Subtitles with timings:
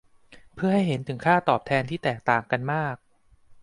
[0.55, 2.95] เพื่อให้เห็นถึงค่าตอบแทนที่แตกต่างกันมาก